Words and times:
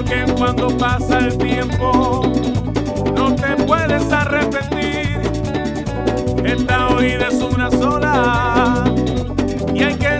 porque 0.00 0.24
cuando 0.38 0.68
pasa 0.78 1.18
el 1.18 1.36
tiempo 1.36 2.22
no 3.14 3.34
te 3.34 3.54
puedes 3.64 4.10
arrepentir. 4.10 5.20
Esta 6.42 6.94
vida 6.94 7.28
es 7.28 7.42
una 7.42 7.70
sola 7.70 8.84
y 9.74 9.82
hay 9.82 9.94
que 9.96 10.19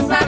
cosa 0.00 0.27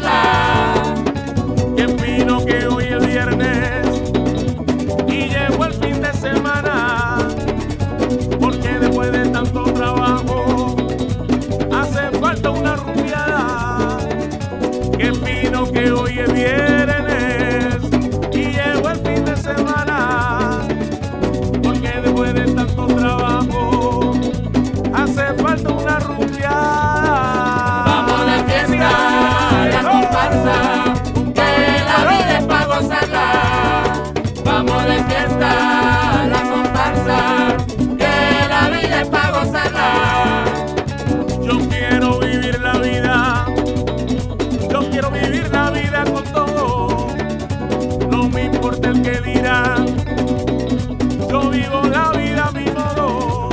Yo 51.28 51.50
vivo 51.50 51.82
la 51.90 52.10
vida 52.12 52.50
mi 52.54 52.64
modo. 52.70 53.50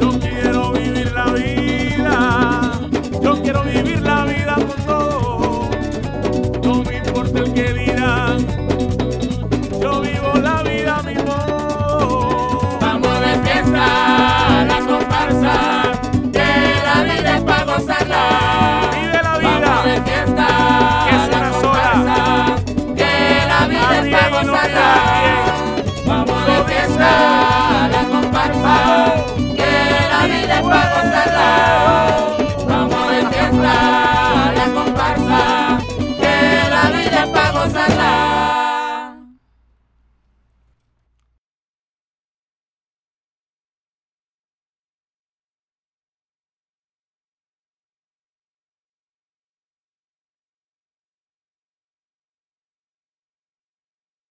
Yo 0.00 0.18
quiero 0.20 0.72
vivir 0.72 1.12
la 1.12 1.32
vida. 1.32 2.80
Yo 3.20 3.42
quiero 3.42 3.64
vivir 3.64 4.00
la 4.02 4.24
vida 4.24 4.54
con 4.54 4.86
todo. 4.86 5.70
No 6.62 6.82
me 6.84 6.98
importa 6.98 7.40
el 7.40 7.52
que 7.54 7.72
dirán. 7.72 8.46
Yo 9.80 10.00
vivo 10.00 10.32
la 10.40 10.55